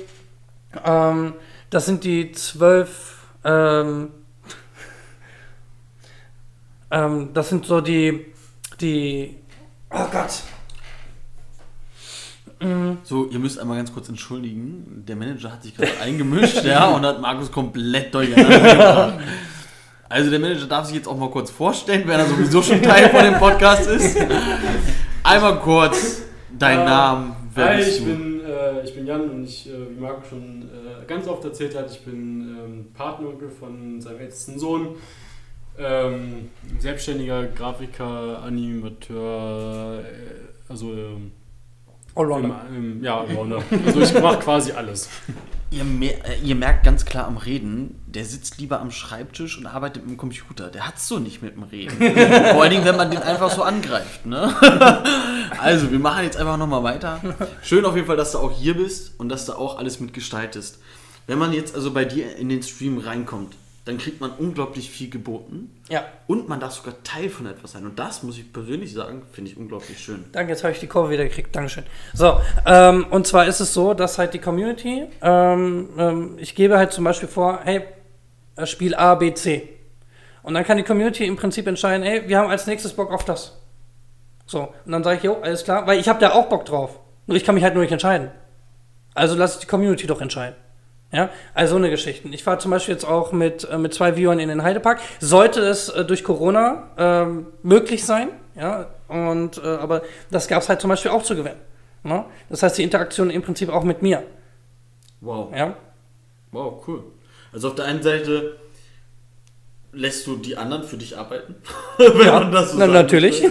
[0.84, 1.34] ähm,
[1.70, 4.10] das sind die zwölf, ähm,
[6.90, 8.26] ähm, das sind so die,
[8.80, 9.36] die,
[9.90, 10.42] oh Gott.
[12.60, 12.98] Mhm.
[13.04, 15.04] So, ihr müsst einmal ganz kurz entschuldigen.
[15.06, 19.14] Der Manager hat sich gerade eingemischt, ja, und hat Markus komplett durcheinander gebracht.
[20.08, 23.10] Also der Manager darf sich jetzt auch mal kurz vorstellen, wenn er sowieso schon Teil
[23.10, 24.18] von dem Podcast ist.
[25.22, 26.22] Einmal kurz
[26.58, 27.36] dein äh, Namen.
[27.54, 31.28] Hi, ich bin, äh, ich bin Jan und ich, äh, wie Marco schon äh, ganz
[31.28, 34.96] oft erzählt hat, ich bin ähm, Patenonkel von seinem ältesten Sohn.
[35.82, 41.32] Ähm, selbstständiger Grafiker, Animateur, äh, also ähm,
[42.14, 42.66] Allrounder.
[42.68, 43.62] Im, ja, Allrounder.
[43.86, 45.08] Also ich mache quasi alles.
[45.72, 49.66] Ihr, mer äh, ihr, merkt ganz klar am Reden, der sitzt lieber am Schreibtisch und
[49.66, 50.68] arbeitet mit dem Computer.
[50.68, 51.96] Der hat es so nicht mit dem Reden.
[51.96, 54.26] Vor allen Dingen, wenn man den einfach so angreift.
[54.26, 54.52] Ne?
[55.60, 57.20] also, wir machen jetzt einfach nochmal weiter.
[57.62, 60.80] Schön auf jeden Fall, dass du auch hier bist und dass du auch alles mitgestaltest.
[61.28, 63.54] Wenn man jetzt also bei dir in den Stream reinkommt,
[63.90, 65.70] dann kriegt man unglaublich viel geboten.
[65.88, 66.04] Ja.
[66.28, 67.84] Und man darf sogar Teil von etwas sein.
[67.84, 70.24] Und das, muss ich persönlich sagen, finde ich unglaublich schön.
[70.30, 71.54] Danke, jetzt habe ich die Kurve wieder gekriegt.
[71.54, 71.84] Dankeschön.
[72.14, 76.78] So, ähm, und zwar ist es so, dass halt die Community, ähm, ähm, ich gebe
[76.78, 77.82] halt zum Beispiel vor, hey,
[78.54, 79.68] äh, Spiel A, B, C.
[80.44, 83.24] Und dann kann die Community im Prinzip entscheiden, ey, wir haben als nächstes Bock auf
[83.24, 83.58] das.
[84.46, 87.00] So, und dann sage ich, jo, alles klar, weil ich habe da auch Bock drauf.
[87.26, 88.30] Nur ich kann mich halt nur nicht entscheiden.
[89.14, 90.54] Also lass die Community doch entscheiden.
[91.12, 92.28] Ja, also so eine Geschichte.
[92.28, 95.00] Ich fahre zum Beispiel jetzt auch mit, äh, mit zwei Viewern in den Heidepark.
[95.18, 100.68] Sollte es äh, durch Corona ähm, möglich sein, ja, und äh, aber das gab es
[100.68, 101.60] halt zum Beispiel auch zu gewinnen.
[102.04, 102.24] Ne?
[102.48, 104.22] Das heißt, die Interaktion im Prinzip auch mit mir.
[105.20, 105.52] Wow.
[105.54, 105.76] Ja,
[106.52, 107.04] Wow, cool.
[107.52, 108.56] Also auf der einen Seite
[109.92, 111.56] lässt du die anderen für dich arbeiten.
[111.98, 113.42] Wenn Ja, man das so na, natürlich.
[113.44, 113.50] ähm,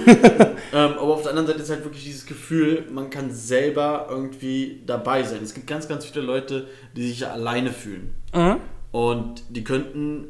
[0.71, 5.23] aber auf der anderen Seite ist halt wirklich dieses Gefühl, man kann selber irgendwie dabei
[5.23, 5.39] sein.
[5.43, 8.15] Es gibt ganz, ganz viele Leute, die sich ja alleine fühlen.
[8.33, 8.57] mhm.
[8.91, 10.29] Und die könnten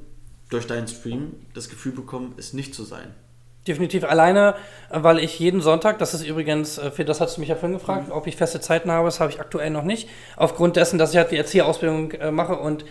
[0.49, 3.13] durch deinen Stream das Gefühl bekommen, es nicht zu sein.
[3.67, 4.55] definitiv alleine,
[4.89, 7.77] weil ich jeden Sonntag, das ist übrigens, äh, für das hast du mich ja vorhin
[7.77, 10.09] gefragt, ob ich feste Zeiten habe, das habe ich aktuell noch nicht.
[10.37, 12.83] Aufgrund dessen, dass ich halt die Erzieherausbildung äh, mache und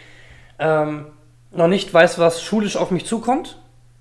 [0.61, 1.07] ähm,
[1.51, 3.59] noch nicht weiß, was schulisch auf mich zukommt,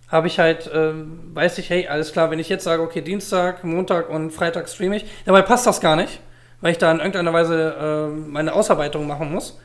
[0.09, 3.63] habe ich halt, ähm, weiß ich, hey, alles klar, wenn ich jetzt sage, okay, Dienstag,
[3.63, 6.21] Montag und Freitag streame ich, dabei passt das gar nicht,
[6.61, 9.59] weil ich da in irgendeiner Weise ähm, meine Ausarbeitung machen muss.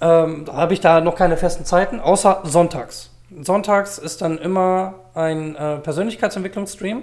[0.00, 3.10] Ähm, habe ich da noch keine festen Zeiten, außer sonntags.
[3.42, 7.02] Sonntags ist dann immer ein äh, Persönlichkeitsentwicklungsstream.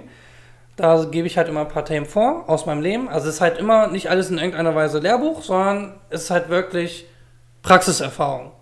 [0.76, 3.08] Da gebe ich halt immer ein paar Themen vor aus meinem Leben.
[3.08, 6.48] Also es ist halt immer nicht alles in irgendeiner Weise Lehrbuch, sondern es ist halt
[6.48, 7.06] wirklich
[7.62, 8.52] Praxiserfahrung.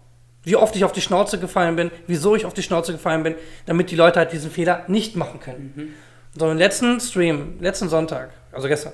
[0.45, 3.35] Wie oft ich auf die Schnauze gefallen bin, wieso ich auf die Schnauze gefallen bin,
[3.67, 5.95] damit die Leute halt diesen Fehler nicht machen können.
[6.37, 8.93] So, im letzten Stream, letzten Sonntag, also gestern,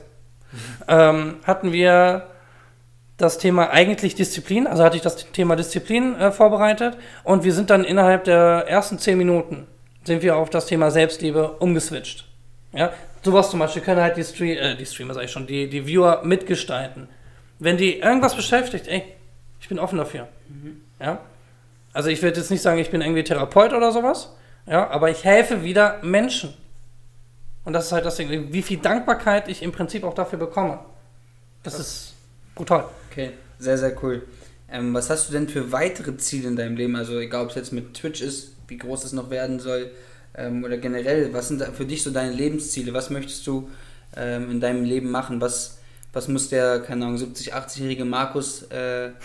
[0.89, 2.27] ähm, hatten wir
[3.17, 7.71] das Thema eigentlich Disziplin, also hatte ich das Thema Disziplin äh, vorbereitet und wir sind
[7.71, 9.67] dann innerhalb der ersten zehn Minuten
[10.05, 12.25] sind wir auf das Thema Selbstliebe umgeswitcht.
[12.73, 15.69] Ja, sowas zum Beispiel können halt die, Stre äh, die Streamer, sag ich schon, die,
[15.69, 17.09] die Viewer mitgestalten.
[17.59, 19.05] Wenn die irgendwas beschäftigt, ey,
[19.61, 20.29] ich bin offen dafür.
[21.01, 21.21] Ja,
[21.99, 24.29] also ich würde jetzt nicht sagen, ich bin irgendwie Therapeut oder sowas,
[24.67, 26.55] ja, aber ich helfe wieder Menschen.
[27.65, 30.79] Und das ist halt das Ding, wie viel Dankbarkeit ich im Prinzip auch dafür bekomme.
[31.65, 32.15] Das ist
[32.55, 32.85] brutal.
[33.11, 34.23] Okay, sehr, sehr cool.
[34.71, 36.95] Ähm, was hast du denn für weitere Ziele in deinem Leben?
[36.95, 39.91] Also egal, ob es jetzt mit Twitch ist, wie groß es noch werden soll,
[40.37, 42.95] ähm, oder generell, was sind da für dich so deine Lebensziele?
[42.95, 43.69] Was möchtest du
[44.17, 45.41] ähm, in deinem Leben machen?
[45.41, 45.79] Was,
[46.13, 49.11] was muss der, keine Ahnung, 70-, 80-jährige Markus, äh,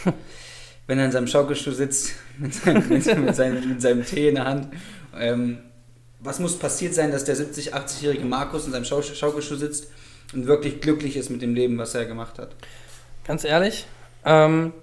[0.87, 4.45] wenn er in seinem Schaukelstuhl sitzt, mit seinem, mit, seinem, mit seinem Tee in der
[4.45, 4.67] Hand,
[5.17, 5.59] ähm,
[6.19, 9.87] was muss passiert sein, dass der 70-, 80-jährige Markus in seinem Schau Schaukelstuhl sitzt
[10.33, 12.55] und wirklich glücklich ist mit dem Leben, was er gemacht hat?
[13.25, 13.85] Ganz ehrlich,
[14.25, 14.73] ähm,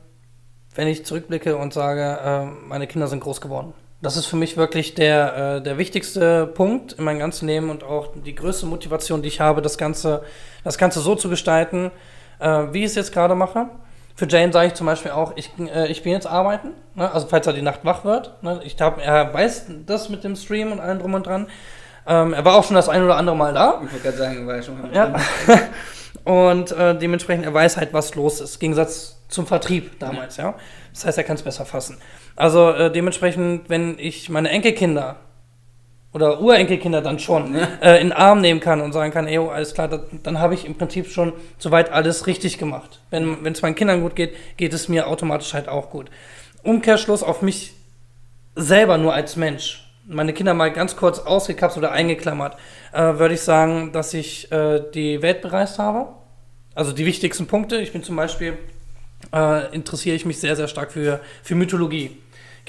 [0.75, 3.73] wenn ich zurückblicke und sage, äh, meine Kinder sind groß geworden.
[4.03, 7.85] Das ist für mich wirklich der, äh, der wichtigste Punkt in meinem ganzen Leben und
[7.85, 10.23] auch die größte Motivation, die ich habe, das Ganze,
[10.65, 11.91] das Ganze so zu gestalten,
[12.39, 13.69] äh, wie ich es jetzt gerade mache.
[14.15, 17.11] Für Jane sage ich zum Beispiel auch, ich, äh, ich bin jetzt arbeiten, ne?
[17.11, 18.43] also falls er die Nacht wach wird.
[18.43, 18.61] Ne?
[18.65, 21.47] Ich hab, er weiß das mit dem Stream und allem drum und dran.
[22.07, 23.81] Ähm, er war auch schon das ein oder andere Mal da.
[23.85, 25.15] Ich wollte gerade sagen, war ja schon mal Ja.
[26.25, 28.57] Und äh, dementsprechend, er weiß halt, was los ist.
[28.57, 30.55] Im Gegensatz zum Vertrieb damals, ja.
[30.93, 31.99] Das heißt, er kann es besser fassen.
[32.37, 35.17] Also äh, dementsprechend, wenn ich meine Enkelkinder
[36.13, 39.49] oder Urenkelkinder dann schon äh, in den Arm nehmen kann und sagen kann, ey, oh,
[39.49, 43.01] alles klar, das, dann habe ich im Prinzip schon soweit alles richtig gemacht.
[43.11, 46.11] Wenn es meinen Kindern gut geht, geht es mir automatisch halt auch gut.
[46.63, 47.75] Umkehrschluss auf mich
[48.57, 49.87] selber nur als Mensch.
[50.07, 52.57] Meine Kinder mal ganz kurz ausgekapselt oder eingeklammert,
[52.93, 56.09] äh, würde ich sagen, dass ich äh, die Welt bereist habe.
[56.75, 57.77] Also die wichtigsten Punkte.
[57.77, 58.59] Ich bin zum Beispiel,
[59.33, 62.17] äh, interessiere ich mich sehr, sehr stark für, für Mythologie.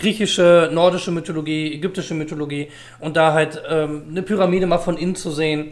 [0.02, 5.32] Griechische, nordische Mythologie, ägyptische Mythologie und da halt ähm, eine Pyramide mal von innen zu
[5.32, 5.72] sehen,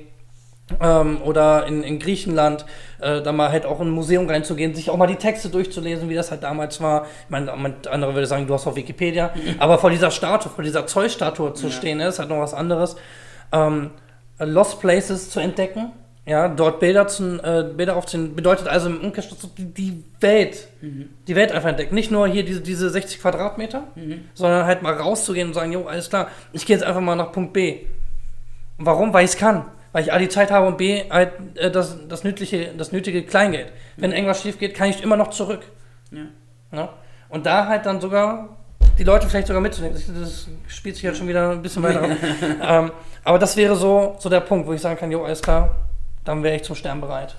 [0.80, 2.65] ähm, oder in, in Griechenland,
[3.02, 6.10] äh, da mal halt auch in ein Museum reinzugehen, sich auch mal die Texte durchzulesen,
[6.10, 7.08] wie das halt damals war.
[7.24, 10.86] Ich meine, andere würde sagen, du hast auf Wikipedia, aber vor dieser Statue, vor dieser
[10.86, 11.72] Zollstatue zu Ja.
[11.74, 12.96] stehen, ist halt noch was anderes.
[13.52, 13.92] Ähm,
[14.38, 15.92] Lost Places zu entdecken,
[16.30, 20.68] ja, dort Bilder, zu, äh, Bilder aufzunehmen, bedeutet also im Umkehrschluss die, Welt,
[21.28, 21.96] die Welt einfach entdecken.
[21.96, 23.86] Nicht nur hier diese, diese 60 Quadratmeter,
[24.36, 27.32] sondern halt mal rauszugehen und sagen, jo, alles klar, ich gehe jetzt einfach mal nach
[27.32, 27.80] Punkt B.
[28.78, 29.12] Warum?
[29.12, 29.65] Weil ich es kann.
[29.92, 33.24] Weil ich A, die Zeit habe und B, halt, äh, das, das, nötige, das nötige
[33.24, 33.72] Kleingeld.
[33.98, 35.62] Wenn irgendwas schief geht, kann ich immer noch zurück.
[36.12, 36.26] Ja.
[36.72, 36.94] Ja?
[37.30, 38.56] Und da halt dann sogar
[39.00, 39.96] die Leute vielleicht sogar mitzunehmen.
[39.96, 42.10] Das, das spielt sich halt schon wieder ein bisschen weiter ab.
[42.62, 42.92] ähm,
[43.24, 45.89] aber das wäre so, so der Punkt, wo ich sagen kann, jo, alles klar,
[46.30, 47.36] dann wäre ich zum Sterben bereit.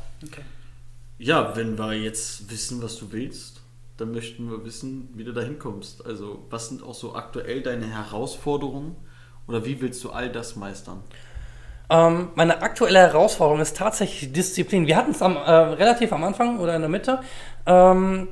[1.17, 3.61] Ja, wenn wir jetzt wissen, was du willst,
[3.97, 6.05] dann möchten wir wissen, wie du da hinkommst.
[6.05, 8.97] Also, was sind auch so aktuell deine Herausforderungen
[9.47, 11.05] oder wie willst du all das meistern?
[11.89, 14.89] Ähm, meine aktuelle Herausforderung ist tatsächlich Disziplin.
[14.89, 17.21] Wir hatten es äh, relativ am Anfang oder in der Mitte.
[17.67, 18.27] Ähm,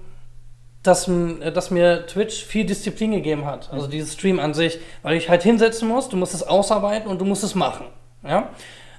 [0.83, 1.09] dass,
[1.55, 3.73] dass mir Twitch viel Disziplin gegeben hat.
[3.73, 7.21] Also dieses Stream an sich, weil ich halt hinsetzen muss, du musst es ausarbeiten und
[7.21, 7.87] du musst es machen.
[8.25, 8.51] Ja?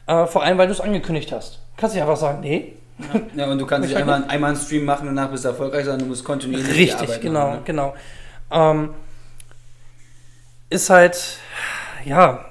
[0.09, 1.59] Äh, vor allem, weil du es angekündigt hast.
[1.77, 2.73] Kannst nicht einfach sagen, nee.
[3.35, 5.85] Ja, und du kannst nicht einmal, einmal einen Stream machen und danach bist du erfolgreich,
[5.85, 7.61] sondern du musst kontinuierlich Richtig, Arbeit genau, machen, ne?
[7.63, 7.93] genau.
[8.51, 8.89] Ähm,
[10.71, 11.37] ist halt,
[12.05, 12.43] ja,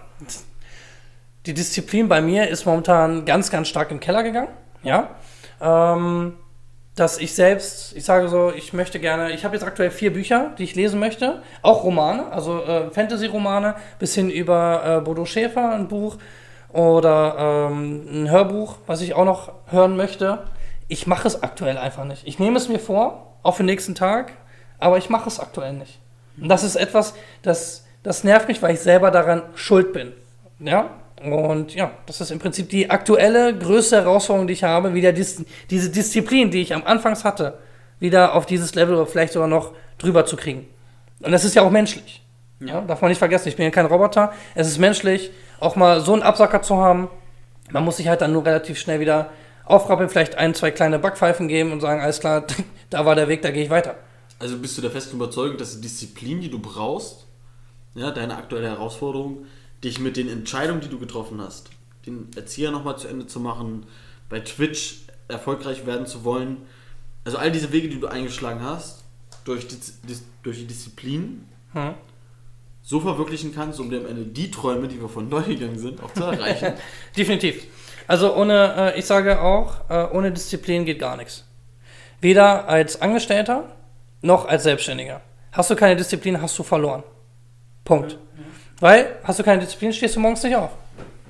[1.47, 4.49] die Disziplin bei mir ist momentan ganz, ganz stark im Keller gegangen.
[4.85, 5.17] Ja.
[5.61, 6.35] Ähm,
[6.95, 10.53] dass ich selbst, ich sage so, ich möchte gerne, ich habe jetzt aktuell vier Bücher,
[10.59, 15.73] die ich lesen möchte, auch Romane, also äh, Fantasy-Romane, bis hin über äh, Bodo Schäfer,
[15.73, 16.19] ein Buch
[16.73, 20.45] oder ähm, ein Hörbuch, was ich auch noch hören möchte.
[20.89, 22.27] Ich mache es aktuell einfach nicht.
[22.27, 24.33] Ich nehme es mir vor, auch für den nächsten Tag,
[24.79, 26.01] aber ich mache es aktuell nicht.
[26.41, 30.13] Und das ist etwas, das, das nervt mich, weil ich selber daran schuld bin.
[30.61, 30.91] Ja,
[31.23, 35.45] und ja, das ist im Prinzip die aktuelle größte Herausforderung, die ich habe, wieder dis
[35.71, 37.59] diese Disziplin, die ich am Anfangs hatte,
[37.99, 40.69] wieder auf dieses Level oder vielleicht sogar noch drüber zu kriegen.
[41.21, 42.23] Und das ist ja auch menschlich.
[42.61, 42.81] Ja.
[42.81, 44.33] darf man nicht vergessen, ich bin ja kein Roboter.
[44.55, 47.09] Es ist menschlich, auch mal so einen Absacker zu haben.
[47.71, 49.31] Man muss sich halt dann nur relativ schnell wieder
[49.65, 52.45] aufrappeln, vielleicht ein, zwei kleine Backpfeifen geben und sagen, alles klar,
[52.91, 53.97] da war der Weg, da gehe ich weiter.
[54.39, 57.27] Also bist du der festen Überzeugung, dass die Disziplin, die du brauchst,
[57.95, 59.47] ja, deine aktuelle Herausforderung,
[59.83, 61.71] dich mit den Entscheidungen, die du getroffen hast,
[62.07, 63.87] den Erzieher nochmal zu Ende zu machen,
[64.29, 66.59] bei Twitch erfolgreich werden zu wollen,
[67.25, 69.05] also all diese Wege, die du eingeschlagen hast,
[69.45, 69.77] durch die,
[70.43, 71.95] durch die Disziplin Hm.
[72.89, 76.03] So verwirklichen kannst, um dir am Ende die Träume, die wir von neu gegangen sind,
[76.03, 76.73] auch zu erreichen.
[77.17, 77.67] Definitiv.
[78.07, 81.45] Also ohne, äh, ich sage auch, äh, ohne Disziplin geht gar nichts.
[82.23, 83.65] Weder als Angestellter
[84.23, 85.21] noch als Selbstständiger.
[85.53, 87.03] Hast du keine Disziplin, hast du verloren.
[87.85, 88.17] Punkt.
[88.81, 90.71] Weil, hast du keine Disziplin, stehst du morgens nicht auf.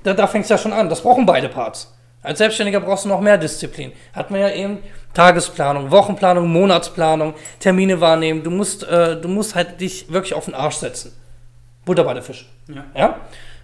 [0.05, 0.89] Da, da fängt es ja schon an.
[0.89, 1.93] Das brauchen beide Parts.
[2.23, 3.91] Als Selbstständiger brauchst du noch mehr Disziplin.
[4.13, 4.79] Hatten wir ja eben
[5.13, 8.45] Tagesplanung, Wochenplanung, Monatsplanung, Termine wahrnehmen.
[8.45, 11.19] Du musst, äh, du musst halt dich wirklich auf den Arsch setzen.
[11.89, 12.49] Butter bei der Fisch.
[12.69, 12.85] Ja.
[12.95, 13.17] Ja?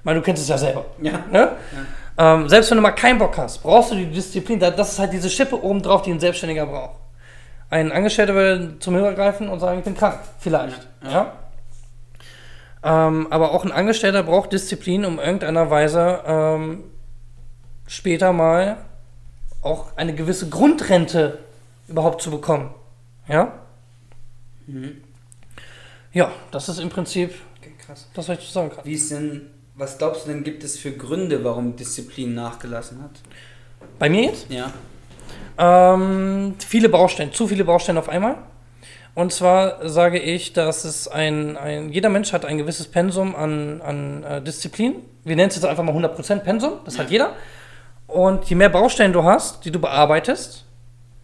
[0.02, 0.84] Weil du kennst es ja selber.
[1.00, 1.12] Ja.
[1.30, 1.52] Ne?
[2.18, 4.58] Ähm, selbst wenn du mal keinen Bock hast, brauchst du die Disziplin.
[4.58, 6.96] Da- Das ist halt diese Schippe obendrauf, die ein Selbstständiger braucht.
[7.70, 10.18] Ein Angestellter würde zum Hörer greifen und sagen, ich bin krank.
[10.38, 10.86] Vielleicht.
[11.02, 11.32] Ja.
[12.82, 16.84] Ähm, aber auch ein Angestellter braucht Disziplin, um irgendeiner Weise ähm,
[17.86, 18.76] später mal
[19.62, 21.38] auch eine gewisse Grundrente
[21.88, 22.74] überhaupt zu bekommen.
[23.26, 23.52] Ja?
[26.12, 27.34] Ja, das ist im Prinzip
[27.94, 28.08] Krass.
[28.14, 28.84] das, was ich sagen kann.
[28.84, 29.42] Wie ist denn,
[29.76, 33.12] was glaubst du denn, gibt es für Gründe, warum Disziplin nachgelassen hat?
[33.98, 34.46] Bei mir jetzt?
[34.50, 34.72] Ja.
[35.56, 38.38] Ähm, viele Baustellen, zu viele Baustellen auf einmal.
[39.14, 43.80] Und zwar sage ich, dass es ein, ein jeder Mensch hat ein gewisses Pensum an,
[43.80, 44.96] an äh, Disziplin.
[45.22, 47.34] Wir nennen es jetzt einfach mal 100% Pensum, das hat jeder.
[48.08, 50.64] Und je mehr Baustellen du hast, die du bearbeitest,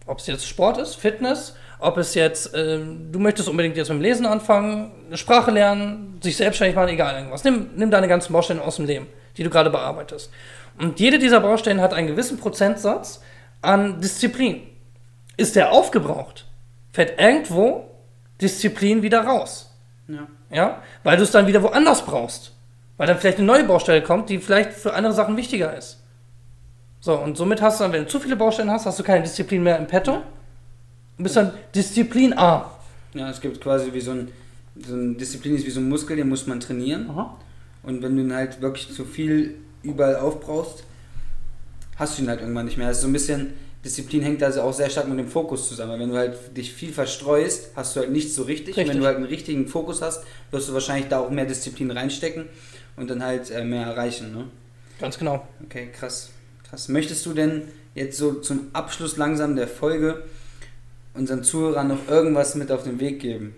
[0.05, 3.97] ob es jetzt Sport ist, Fitness, ob es jetzt, ähm, du möchtest unbedingt jetzt mit
[3.97, 7.43] dem Lesen anfangen, eine Sprache lernen, sich selbstständig machen, egal irgendwas.
[7.43, 10.31] Nimm, nimm deine ganzen Baustellen aus dem Leben, die du gerade bearbeitest.
[10.79, 13.21] Und jede dieser Baustellen hat einen gewissen Prozentsatz
[13.61, 14.61] an Disziplin.
[15.37, 16.45] Ist der aufgebraucht,
[16.93, 17.89] fällt irgendwo
[18.39, 19.75] Disziplin wieder raus.
[20.07, 20.27] Ja.
[20.51, 20.81] Ja?
[21.03, 22.53] Weil du es dann wieder woanders brauchst.
[22.97, 26.03] Weil dann vielleicht eine neue Baustelle kommt, die vielleicht für andere Sachen wichtiger ist.
[26.99, 29.23] So, und somit hast du dann, wenn du zu viele Baustellen hast, hast du keine
[29.23, 30.13] Disziplin mehr im Petto.
[30.13, 30.23] Und
[31.17, 32.65] bist dann disziplinarm.
[33.13, 34.29] Ja, es gibt quasi wie so ein,
[34.85, 37.09] so ein Disziplin ist wie so ein Muskel, den muss man trainieren.
[37.09, 37.37] Aha.
[37.83, 40.83] Und wenn du ihn halt wirklich zu viel überall aufbrauchst,
[41.95, 42.87] hast du ihn halt irgendwann nicht mehr.
[42.87, 45.99] Also so ein bisschen, Disziplin hängt also auch sehr stark mit dem Fokus zusammen.
[45.99, 48.77] Wenn du halt dich viel verstreust, hast du halt nichts so richtig.
[48.77, 48.93] Richtig.
[48.93, 52.45] wenn du halt einen richtigen Fokus hast, wirst du wahrscheinlich da auch mehr Disziplin reinstecken
[52.95, 54.33] und dann halt äh, mehr erreichen.
[54.33, 54.45] Ne?
[54.99, 55.47] Ganz genau.
[55.63, 56.29] Okay, krass.
[56.69, 56.87] Krass.
[56.89, 57.63] Möchtest du denn
[57.95, 60.23] jetzt so zum Abschluss langsam der Folge
[61.13, 63.55] unseren Zuhörern noch irgendwas mit auf den Weg geben?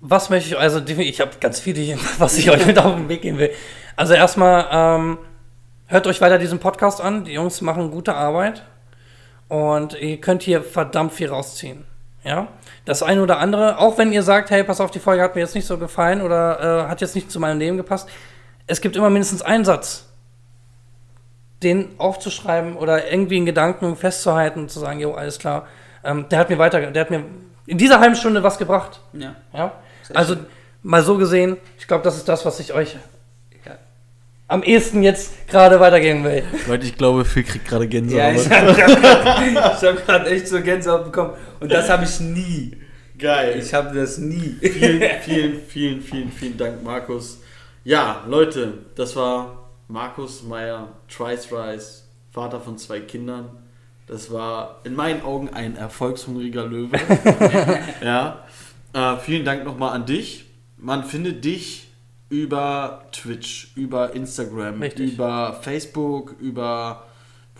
[0.00, 3.22] Was möchte ich, also ich habe ganz viele, was ich euch mit auf den Weg
[3.22, 3.50] geben will.
[3.96, 5.18] Also erstmal, ähm,
[5.86, 7.24] hört euch weiter diesen Podcast an.
[7.24, 8.64] Die Jungs machen gute Arbeit.
[9.48, 11.84] Und ihr könnt hier verdammt viel rausziehen.
[12.22, 12.48] Ja,
[12.84, 15.40] das eine oder andere, auch wenn ihr sagt, hey, pass auf, die Folge hat mir
[15.40, 18.08] jetzt nicht so gefallen oder äh, hat jetzt nicht zu meinem Leben gepasst,
[18.66, 20.09] es gibt immer mindestens einen Satz,
[21.62, 25.66] den aufzuschreiben oder irgendwie in Gedanken festzuhalten und zu sagen, jo, alles klar,
[26.04, 27.24] ähm, der hat mir weiter, der hat mir
[27.66, 29.00] in dieser halben Stunde was gebracht.
[29.12, 29.36] Ja.
[29.52, 29.72] Ja,
[30.14, 30.46] also schön.
[30.82, 32.96] mal so gesehen, ich glaube, das ist das, was ich euch
[33.66, 33.72] Ja.
[34.48, 36.42] am ehesten jetzt gerade weitergeben will.
[36.66, 38.36] Leute, ich glaube, Phil kriegt gerade Ja, Gänsehaut.
[38.36, 41.34] ich habe gerade echt so Gänsehaut bekommen.
[41.60, 42.76] Und das habe ich nie.
[43.18, 43.58] Geil.
[43.58, 44.56] Ich habe das nie.
[44.62, 47.42] vielen, vielen, vielen, vielen, vielen Dank, Markus.
[47.84, 53.50] Ja, Leute, das war Markus Meyer, Trice Rice, Vater von zwei Kindern.
[54.06, 56.96] Das war in meinen Augen ein erfolgshungriger Löwe.
[58.04, 58.44] ja.
[58.92, 60.46] Äh, vielen Dank nochmal an dich.
[60.76, 61.88] Man findet dich
[62.28, 65.14] über Twitch, über Instagram, Richtig.
[65.14, 67.06] über Facebook, über.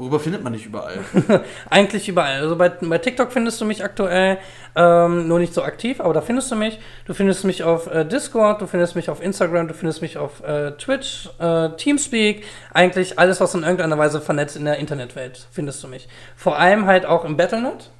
[0.00, 0.96] Worüber findet man dich überall?
[1.68, 2.40] Eigentlich überall.
[2.40, 4.38] Also bei, bei TikTok findest du mich aktuell
[4.74, 6.78] ähm, nur nicht so aktiv, aber da findest du mich.
[7.04, 10.42] Du findest mich auf äh, Discord, du findest mich auf Instagram, du findest mich auf
[10.42, 12.46] äh, Twitch, äh, Teamspeak.
[12.72, 16.08] Eigentlich alles, was in irgendeiner Weise vernetzt in der Internetwelt, findest du mich.
[16.34, 17.90] Vor allem halt auch im Battlenet.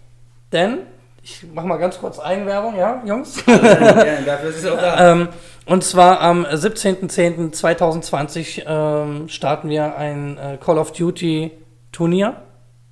[0.53, 0.79] Denn,
[1.23, 3.45] ich mach mal ganz kurz Eigenwerbung, ja, Jungs?
[3.47, 3.59] ja,
[4.25, 5.13] dafür ist es auch da.
[5.13, 5.29] Ähm,
[5.67, 11.60] und zwar am 17.10.2020 ähm, starten wir ein äh, Call of Duty
[12.01, 12.37] Turnier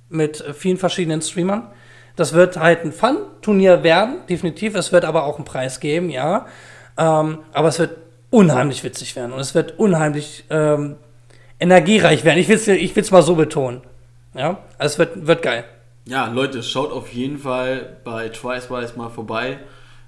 [0.09, 1.71] mit äh, vielen verschiedenen Streamern.
[2.15, 4.75] Das wird halt ein Fun-Turnier werden, definitiv.
[4.75, 6.45] Es wird aber auch einen Preis geben, ja.
[6.95, 7.97] Ähm, aber es wird
[8.29, 10.97] unheimlich witzig werden und es wird unheimlich ähm,
[11.59, 12.37] energiereich werden.
[12.37, 13.81] Ich will es ich will's mal so betonen.
[14.35, 15.63] Ja, also es wird, wird geil.
[16.05, 19.57] Ja, Leute, schaut auf jeden Fall bei Twicewise mal vorbei.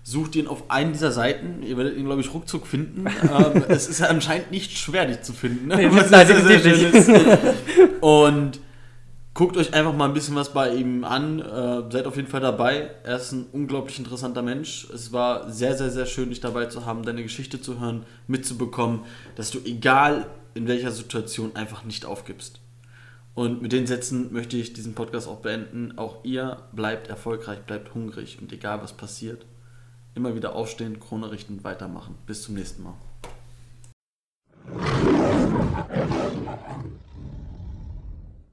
[0.04, 1.64] Sucht ihn auf einen dieser Seiten.
[1.64, 3.08] Ihr werdet ihn, glaube ich, ruckzuck finden.
[3.24, 5.70] ähm, es ist anscheinend nicht schwer, dich zu finden.
[5.70, 5.78] Ne?
[5.78, 7.10] Nee, nein, definitiv ist.
[8.02, 8.60] Und
[9.41, 11.39] guckt euch einfach mal ein bisschen was bei ihm an.
[11.39, 12.91] Äh, seid auf jeden Fall dabei.
[13.04, 14.88] Er ist ein unglaublich interessanter Mensch.
[14.93, 18.99] Es war sehr, sehr, sehr schön, dich dabei zu haben, deine Geschichte zu hören, mitzubekommen,
[19.36, 22.60] dass du egal in welcher Situation einfach nicht aufgibst.
[23.34, 25.97] Und mit den Sätzen möchte ich diesen Podcast auch beenden.
[25.97, 29.47] Auch ihr bleibt erfolgreich, bleibt hungrig und egal was passiert,
[30.13, 32.13] immer wieder aufstehen, Krone richten, weitermachen.
[32.27, 32.93] Bis zum nächsten Mal.